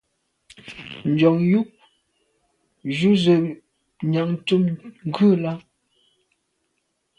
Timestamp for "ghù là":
5.13-5.53